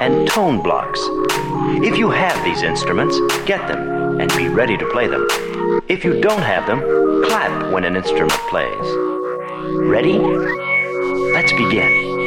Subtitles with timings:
[0.00, 1.00] and tone blocks.
[1.84, 5.26] If you have these instruments, get them and be ready to play them.
[5.88, 6.80] If you don't have them,
[7.24, 8.86] clap when an instrument plays.
[9.76, 10.18] Ready?
[10.18, 12.17] Let's begin.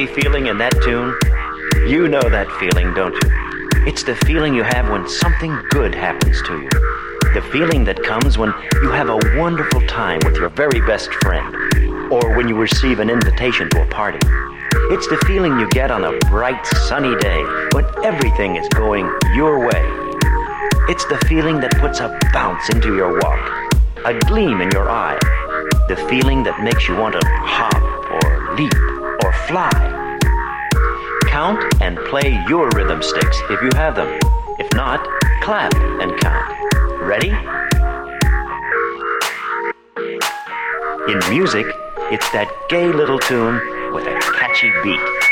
[0.00, 1.14] Happy feeling in that tune?
[1.86, 3.86] You know that feeling, don't you?
[3.86, 6.68] It's the feeling you have when something good happens to you.
[7.34, 11.54] The feeling that comes when you have a wonderful time with your very best friend,
[12.10, 14.18] or when you receive an invitation to a party.
[14.90, 19.66] It's the feeling you get on a bright, sunny day when everything is going your
[19.66, 19.84] way.
[20.88, 23.74] It's the feeling that puts a bounce into your walk,
[24.06, 25.18] a gleam in your eye,
[25.88, 27.82] the feeling that makes you want to hop
[28.24, 28.89] or leap
[29.24, 29.70] or fly.
[31.26, 34.18] Count and play your rhythm sticks if you have them.
[34.58, 35.06] If not,
[35.42, 37.00] clap and count.
[37.00, 37.30] Ready?
[41.10, 41.66] In music,
[42.10, 43.56] it's that gay little tune
[43.92, 45.29] with a catchy beat.